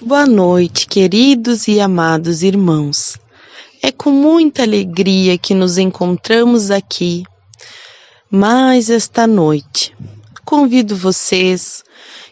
[0.00, 3.16] Boa noite, queridos e amados irmãos.
[3.80, 7.22] É com muita alegria que nos encontramos aqui
[8.28, 9.94] mais esta noite.
[10.44, 11.84] Convido vocês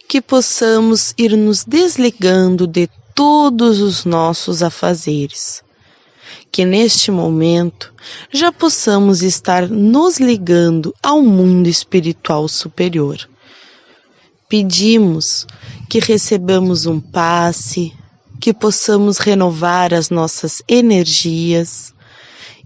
[0.08, 5.62] que possamos ir nos desligando de todos os nossos afazeres.
[6.50, 7.94] Que neste momento
[8.32, 13.18] já possamos estar nos ligando ao mundo espiritual superior.
[14.48, 15.46] Pedimos
[15.92, 17.92] que recebamos um passe,
[18.40, 21.92] que possamos renovar as nossas energias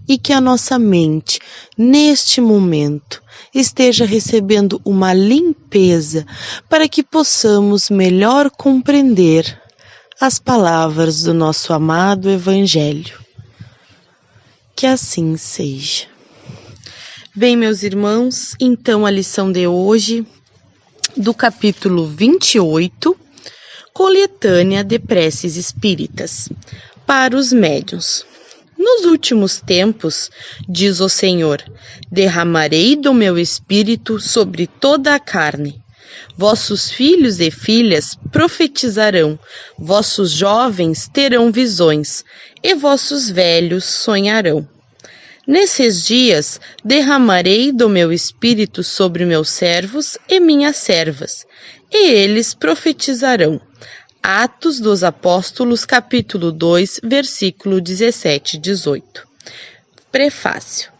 [0.07, 1.37] e que a nossa mente,
[1.77, 3.21] neste momento,
[3.53, 6.25] esteja recebendo uma limpeza
[6.69, 9.61] para que possamos melhor compreender
[10.21, 13.19] as palavras do nosso amado Evangelho.
[14.73, 16.05] Que assim seja.
[17.35, 20.25] Bem, meus irmãos, então a lição de hoje
[21.17, 23.26] do capítulo 28,
[23.97, 26.49] Coletânea de Preces Espíritas,
[27.03, 28.23] para os médiuns.
[28.77, 30.29] Nos últimos tempos,
[30.69, 31.63] diz o Senhor,
[32.11, 35.81] derramarei do meu espírito sobre toda a carne.
[36.37, 39.39] Vossos filhos e filhas profetizarão,
[39.79, 42.23] vossos jovens terão visões,
[42.61, 44.76] e vossos velhos sonharão.
[45.47, 51.47] Nesses dias derramarei do meu espírito sobre meus servos e minhas servas,
[51.89, 53.61] e eles profetizarão.
[54.21, 59.25] Atos dos Apóstolos, capítulo 2, versículo 17 e 18.
[60.11, 60.96] Prefácio.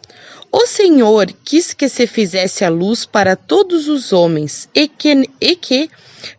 [0.60, 5.56] O Senhor quis que se fizesse a luz para todos os homens e que, e
[5.56, 5.88] que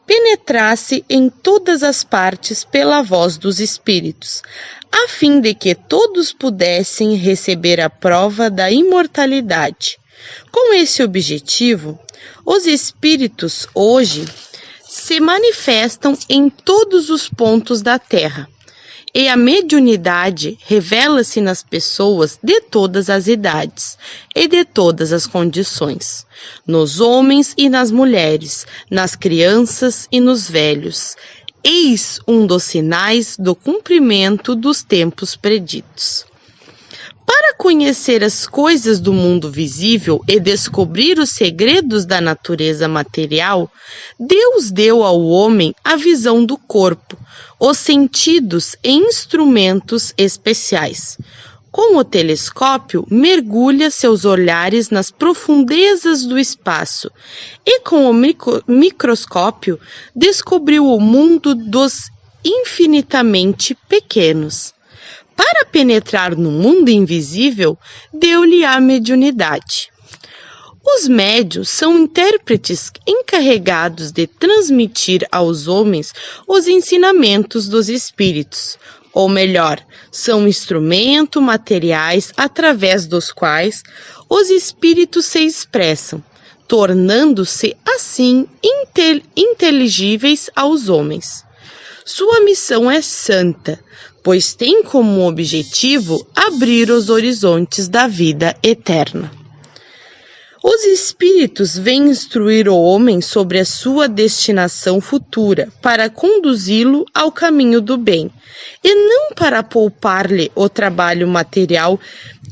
[0.05, 4.43] penetrasse em todas as partes pela voz dos Espíritos,
[4.91, 10.01] a fim de que todos pudessem receber a prova da imortalidade.
[10.51, 11.97] Com esse objetivo,
[12.45, 14.25] os Espíritos hoje
[14.83, 18.49] se manifestam em todos os pontos da Terra.
[19.21, 23.99] E a mediunidade revela-se nas pessoas de todas as idades
[24.33, 26.25] e de todas as condições,
[26.65, 31.17] nos homens e nas mulheres, nas crianças e nos velhos,
[31.65, 36.25] Eis um dos sinais do cumprimento dos tempos preditos.
[37.29, 43.71] Para conhecer as coisas do mundo visível e descobrir os segredos da natureza material,
[44.19, 47.19] Deus deu ao homem a visão do corpo,
[47.61, 51.19] os sentidos e instrumentos especiais,
[51.71, 57.11] com o telescópio, mergulha seus olhares nas profundezas do espaço
[57.67, 59.79] e, com o micro microscópio,
[60.17, 62.11] descobriu o mundo dos
[62.43, 64.73] infinitamente pequenos.
[65.39, 67.79] Para penetrar no mundo invisível,
[68.13, 69.89] deu-lhe a mediunidade.
[70.85, 76.13] Os médios são intérpretes encarregados de transmitir aos homens
[76.45, 78.77] os ensinamentos dos espíritos,
[79.13, 83.85] ou melhor, são instrumentos materiais através dos quais
[84.29, 86.21] os espíritos se expressam,
[86.67, 91.45] tornando-se assim intel inteligíveis aos homens.
[92.05, 93.79] Sua missão é santa,
[94.29, 99.33] pois tem como objetivo abrir os horizontes da vida eterna.
[100.63, 107.81] Os espíritos vêm instruir o homem sobre a sua destinação futura, para conduzi-lo ao caminho
[107.81, 108.31] do bem,
[108.85, 111.99] e não para poupar-lhe o trabalho material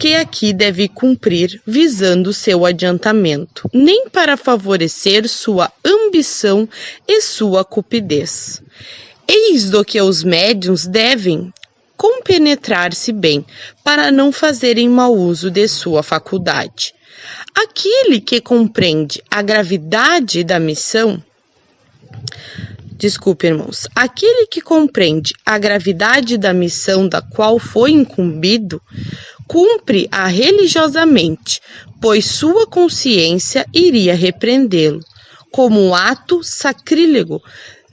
[0.00, 6.66] que aqui deve cumprir visando seu adiantamento, nem para favorecer sua ambição
[7.06, 8.62] e sua cupidez.
[9.28, 11.52] Eis do que os médiums devem
[11.96, 13.44] compenetrar-se bem,
[13.82, 16.94] para não fazerem mau uso de sua faculdade.
[17.54, 21.22] Aquele que compreende a gravidade da missão,
[22.96, 28.80] desculpe, irmãos, aquele que compreende a gravidade da missão da qual foi incumbido,
[29.46, 31.60] cumpre-a religiosamente,
[32.00, 35.00] pois sua consciência iria repreendê-lo,
[35.50, 37.42] como um ato sacrílego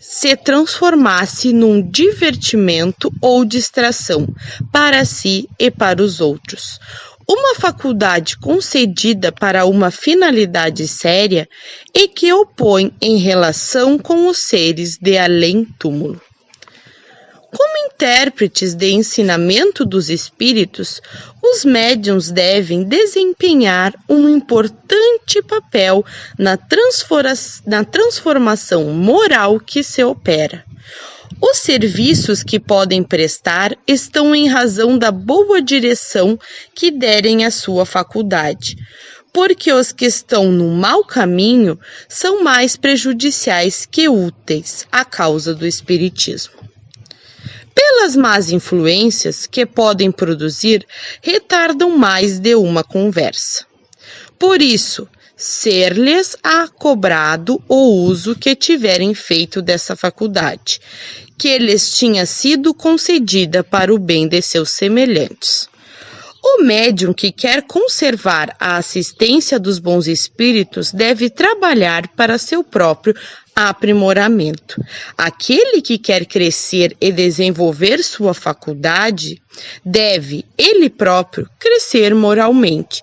[0.06, 4.28] se transformasse num divertimento ou distração
[4.70, 6.78] para si e para os outros.
[7.26, 11.48] Uma faculdade concedida para uma finalidade séria
[11.96, 16.22] e que opõe em relação com os seres de além-túmulo.
[17.56, 21.00] Como intérpretes de ensinamento dos espíritos,
[21.40, 26.04] os médiums devem desempenhar um importante papel
[26.38, 26.58] na,
[27.68, 30.66] na transformação moral que se opera.
[31.40, 36.40] Os serviços que podem prestar estão em razão da boa direção
[36.74, 38.78] que derem à sua faculdade,
[39.32, 41.80] porque os que estão no mau caminho
[42.10, 46.73] são mais prejudiciais que úteis à causa do Espiritismo.
[47.74, 50.86] Pelas más influências que podem produzir,
[51.22, 53.66] retardam mais de uma conversa.
[54.38, 60.80] Por isso, ser-lhes acobrado o uso que tiverem feito dessa faculdade,
[61.38, 65.68] que lhes tinha sido concedida para o bem de seus semelhantes.
[66.46, 73.16] O médium que quer conservar a assistência dos bons espíritos deve trabalhar para seu próprio
[73.56, 74.84] aprimoramento.
[75.18, 79.42] Aquele que quer crescer e desenvolver sua faculdade
[79.84, 83.02] deve, ele próprio, crescer moralmente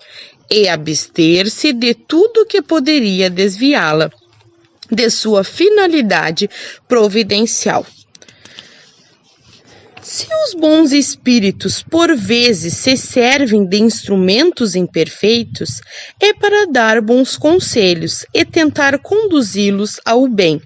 [0.49, 4.11] e abster-se de tudo que poderia desviá-la
[4.91, 6.49] de sua finalidade
[6.87, 7.85] providencial.
[10.13, 15.79] Se os bons espíritos por vezes se servem de instrumentos imperfeitos,
[16.19, 20.61] é para dar bons conselhos e tentar conduzi-los ao bem.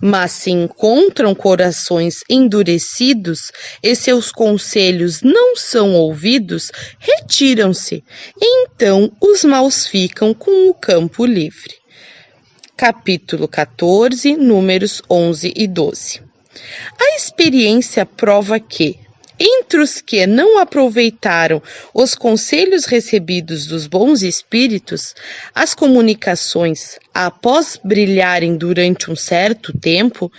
[0.00, 3.50] Mas se encontram corações endurecidos
[3.82, 6.70] e seus conselhos não são ouvidos,
[7.00, 8.04] retiram-se.
[8.40, 11.74] Então os maus ficam com o campo livre.
[12.76, 16.33] Capítulo 14, números 11 e 12.
[17.00, 18.98] A experiência prova que,
[19.38, 21.60] entre os que não aproveitaram
[21.92, 25.14] os conselhos recebidos dos bons espíritos,
[25.54, 30.30] as comunicações, após brilharem durante um certo tempo,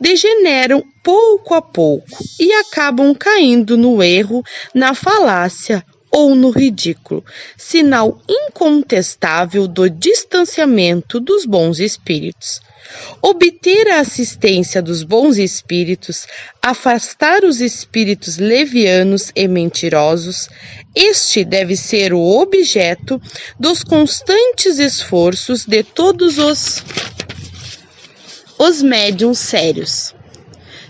[0.00, 2.06] degeneram pouco a pouco
[2.38, 7.24] e acabam caindo no erro, na falácia ou no ridículo,
[7.56, 12.60] sinal incontestável do distanciamento dos bons espíritos.
[13.20, 16.26] Obter a assistência dos bons espíritos,
[16.62, 20.48] afastar os espíritos levianos e mentirosos,
[20.94, 23.20] este deve ser o objeto
[23.58, 26.84] dos constantes esforços de todos os,
[28.58, 30.14] os médiums sérios.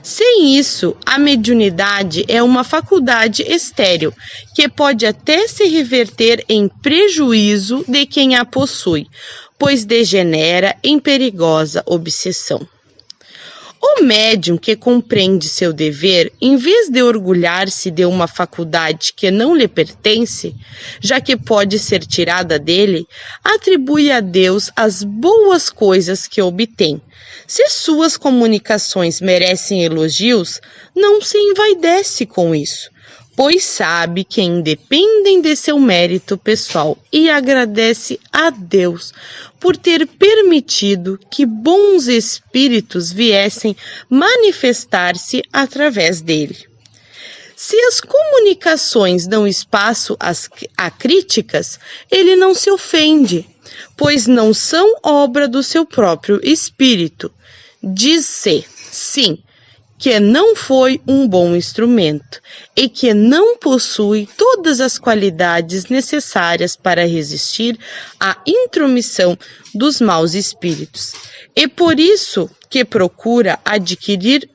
[0.05, 4.13] Sem isso, a mediunidade é uma faculdade estéril,
[4.55, 9.07] que pode até se reverter em prejuízo de quem a possui,
[9.59, 12.67] pois degenera em perigosa obsessão.
[13.87, 19.55] O médium que compreende seu dever, em vez de orgulhar-se de uma faculdade que não
[19.55, 20.57] lhe pertence,
[21.01, 23.07] já que pode ser tirada dele,
[23.45, 27.01] atribui a Deus as boas coisas que obtém.
[27.47, 30.63] Se suas comunicações merecem elogios,
[30.97, 32.91] não se envaidece com isso,
[33.37, 39.13] pois sabe que independem de seu mérito pessoal e agradece a Deus
[39.59, 43.77] por ter permitido que bons espíritos viessem
[44.09, 46.57] manifestar-se através dele.
[47.57, 51.79] Se as comunicações dão espaço às, a críticas,
[52.11, 53.49] ele não se ofende,
[53.97, 57.33] pois não são obra do seu próprio espírito.
[57.83, 59.39] Diz-se, sim,
[59.99, 62.41] que não foi um bom instrumento
[62.77, 67.79] e que não possui todas as qualidades necessárias para resistir
[68.19, 69.39] à intromissão
[69.75, 71.13] dos maus espíritos.
[71.55, 74.49] E por isso que procura adquirir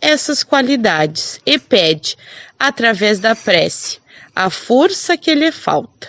[0.00, 2.16] essas qualidades e pede,
[2.58, 3.98] através da prece,
[4.34, 6.08] a força que lhe falta.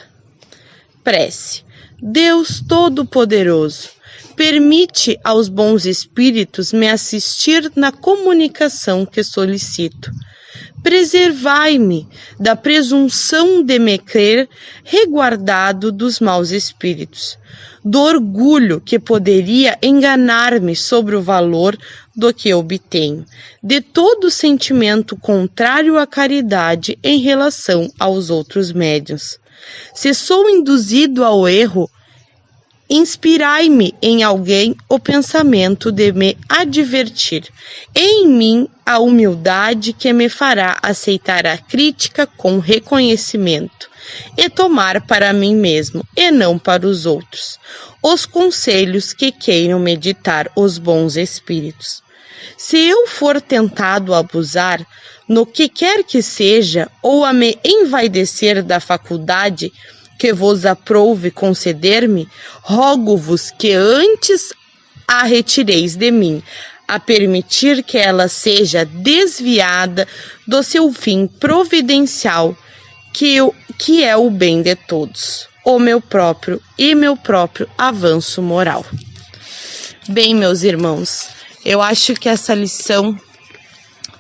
[1.04, 1.64] Prece.
[2.02, 3.90] Deus Todo-Poderoso,
[4.36, 10.12] permite aos bons espíritos me assistir na comunicação que solicito.
[10.84, 12.08] Preservai-me
[12.40, 14.48] da presunção de me crer
[14.84, 17.40] reguardado dos maus espíritos,
[17.84, 21.76] do orgulho que poderia enganar-me sobre o valor
[22.16, 23.26] do que obtenho,
[23.64, 29.40] de todo sentimento contrário à caridade em relação aos outros médios.
[29.94, 31.90] Se sou induzido ao erro,
[32.90, 37.50] Inspirai-me em alguém o pensamento de me advertir,
[37.96, 43.90] em mim a humildade que me fará aceitar a crítica com reconhecimento
[44.38, 47.58] e tomar para mim mesmo e não para os outros
[48.08, 52.04] os conselhos que queiram meditar os bons espíritos.
[52.56, 54.86] Se eu for tentado a abusar,
[55.28, 59.74] no que quer que seja, ou a me envaidecer da faculdade
[60.18, 62.28] que vos aprouve conceder-me,
[62.62, 64.54] rogo-vos que antes
[65.08, 66.42] a retireis de mim,
[66.88, 70.08] a permitir que ela seja desviada
[70.48, 72.56] do seu fim providencial,
[73.14, 78.42] que, eu, que é o bem de todos, o meu próprio e meu próprio avanço
[78.42, 78.86] moral.
[80.08, 81.30] Bem, meus irmãos,
[81.64, 83.18] eu acho que essa lição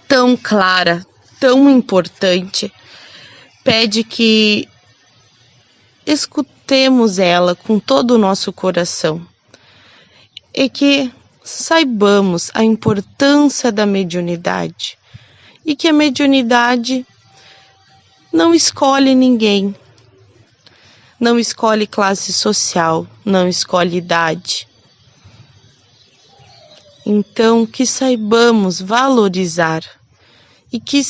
[0.08, 1.06] tão clara,
[1.40, 2.72] tão importante,
[3.64, 4.68] pede que
[6.06, 9.26] escutemos ela com todo o nosso coração
[10.54, 11.12] e que
[11.44, 14.98] saibamos a importância da mediunidade
[15.66, 17.06] e que a mediunidade
[18.32, 19.76] não escolhe ninguém,
[21.20, 24.68] não escolhe classe social, não escolhe idade.
[27.06, 29.84] Então, que saibamos valorizar
[30.72, 31.02] e que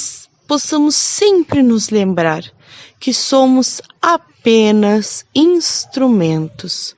[0.48, 2.44] possamos sempre nos lembrar
[3.00, 6.96] que somos apenas instrumentos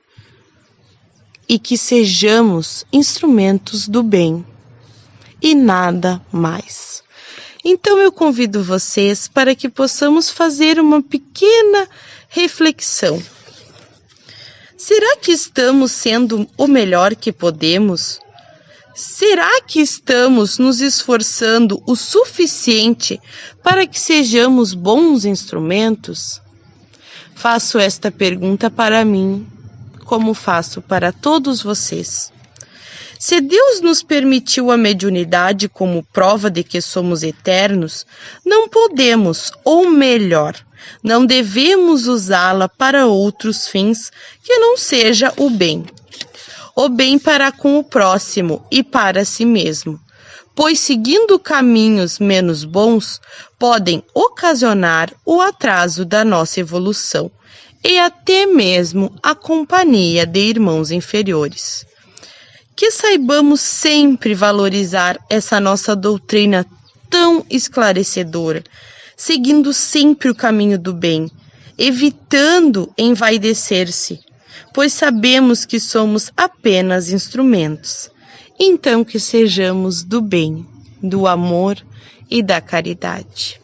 [1.48, 4.44] e que sejamos instrumentos do bem
[5.40, 7.02] e nada mais.
[7.64, 11.88] Então eu convido vocês para que possamos fazer uma pequena
[12.28, 13.22] reflexão.
[14.76, 18.20] Será que estamos sendo o melhor que podemos?
[19.00, 23.20] Será que estamos nos esforçando o suficiente
[23.62, 26.42] para que sejamos bons instrumentos?
[27.32, 29.46] Faço esta pergunta para mim,
[30.04, 32.32] como faço para todos vocês.
[33.20, 38.04] Se Deus nos permitiu a mediunidade como prova de que somos eternos,
[38.44, 40.56] não podemos, ou melhor,
[41.04, 44.10] não devemos usá-la para outros fins
[44.42, 45.86] que não seja o bem.
[46.80, 49.98] O bem para com o próximo e para si mesmo,
[50.54, 53.20] pois seguindo caminhos menos bons
[53.58, 57.32] podem ocasionar o atraso da nossa evolução
[57.82, 61.84] e até mesmo a companhia de irmãos inferiores.
[62.76, 66.64] Que saibamos sempre valorizar essa nossa doutrina
[67.10, 68.62] tão esclarecedora,
[69.16, 71.28] seguindo sempre o caminho do bem,
[71.76, 74.27] evitando envaidecer-se,
[74.74, 78.10] pois sabemos que somos apenas instrumentos.
[78.58, 80.66] Então que sejamos do bem,
[81.02, 81.76] do amor
[82.30, 83.60] e da caridade.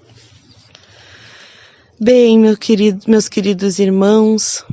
[2.01, 4.65] Bem, meu querido, meus queridos irmãos,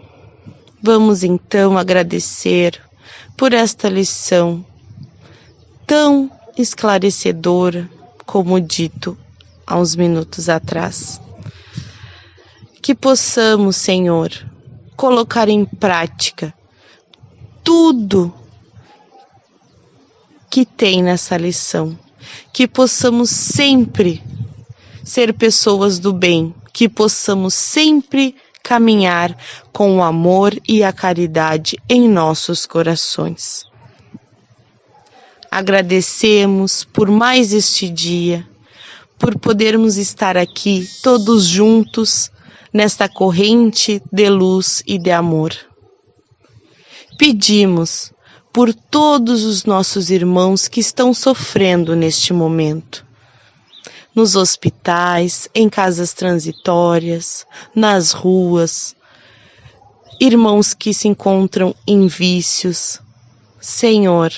[0.82, 2.82] vamos então agradecer
[3.38, 4.66] por esta lição
[5.86, 7.90] tão esclarecedora
[8.25, 9.18] como dito
[9.66, 11.22] há uns minutos atrás.
[12.82, 14.32] Que possamos, Senhor,
[15.01, 16.53] colocar em prática
[17.63, 18.31] tudo
[20.48, 21.98] que tem nessa lição.
[22.53, 24.24] Que possamos sempre
[25.03, 29.36] ser pessoas do bem, que possamos sempre caminhar
[29.74, 33.65] com o amor e a caridade em nossos corações.
[35.50, 38.48] Agradecemos por mais este dia,
[39.17, 42.29] por podermos estar aqui todos juntos
[42.74, 45.54] nesta corrente de luz e de amor.
[47.18, 48.12] Pedimos
[48.51, 53.06] por todos os nossos irmãos que estão sofrendo neste momento
[54.13, 58.96] nos hospitais, em casas transitórias, nas ruas,
[60.20, 63.00] irmãos que se encontram em vícios.
[63.60, 64.34] Senhor,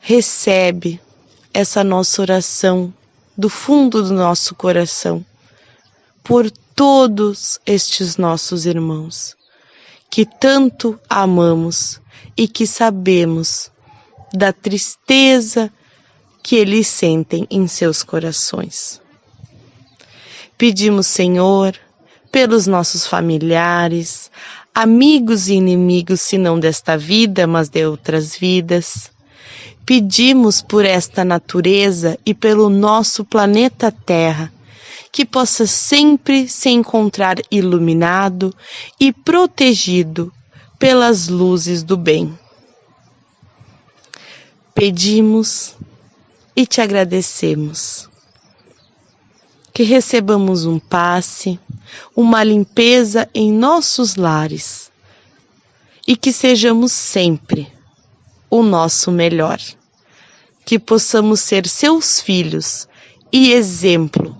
[0.00, 1.00] recebe
[1.52, 2.92] essa nossa oração
[3.36, 5.24] do fundo do nosso coração
[6.22, 9.36] por todos estes nossos irmãos
[10.10, 12.00] que tanto amamos
[12.36, 13.70] e que sabemos
[14.34, 15.72] da tristeza
[16.42, 19.00] que eles sentem em seus corações.
[20.58, 21.76] Pedimos, Senhor,
[22.32, 24.30] pelos nossos familiares,
[24.74, 29.10] amigos e inimigos, se não desta vida, mas de outras vidas.
[29.86, 34.52] Pedimos por esta natureza e pelo nosso planeta Terra,
[35.12, 38.54] que possa sempre se encontrar iluminado
[38.98, 40.32] e protegido
[40.78, 42.38] pelas luzes do bem.
[44.74, 45.76] Pedimos
[46.54, 48.08] e te agradecemos.
[49.72, 51.58] Que recebamos um passe,
[52.14, 54.90] uma limpeza em nossos lares
[56.06, 57.70] e que sejamos sempre
[58.48, 59.60] o nosso melhor.
[60.64, 62.88] Que possamos ser seus filhos
[63.32, 64.36] e exemplo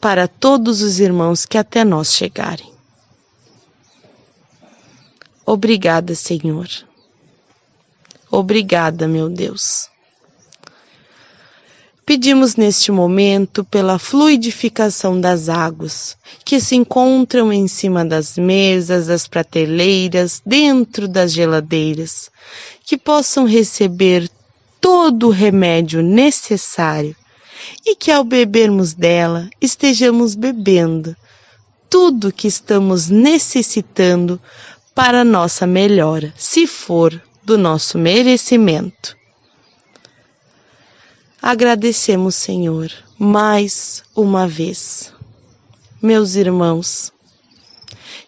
[0.00, 2.72] para todos os irmãos que até nós chegarem.
[5.44, 6.68] Obrigada, Senhor.
[8.30, 9.88] Obrigada, meu Deus.
[12.04, 19.26] Pedimos neste momento pela fluidificação das águas que se encontram em cima das mesas, das
[19.26, 22.30] prateleiras, dentro das geladeiras,
[22.84, 24.30] que possam receber
[24.80, 27.14] todo o remédio necessário
[27.84, 31.16] e que ao bebermos dela estejamos bebendo
[31.88, 34.40] tudo que estamos necessitando
[34.94, 39.16] para nossa melhora, se for do nosso merecimento.
[41.40, 45.12] Agradecemos, Senhor, mais uma vez.
[46.02, 47.12] Meus irmãos,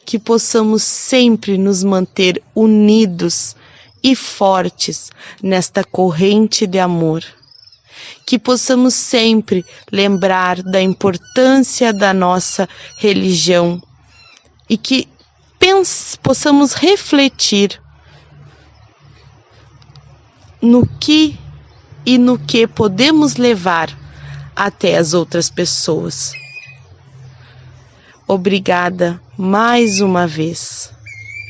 [0.07, 3.54] que possamos sempre nos manter unidos
[4.02, 5.11] e fortes
[5.42, 7.23] nesta corrente de amor,
[8.26, 13.83] que possamos sempre lembrar da importância da nossa religião
[14.69, 15.09] e que
[16.23, 17.80] possamos refletir
[20.62, 21.38] no que
[22.04, 23.90] e no que podemos levar
[24.54, 26.33] até as outras pessoas.
[28.26, 30.92] Obrigada mais uma vez.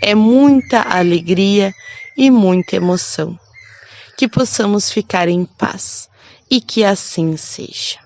[0.03, 1.75] É muita alegria
[2.17, 3.39] e muita emoção.
[4.17, 6.10] Que possamos ficar em paz
[6.51, 7.99] e que assim seja.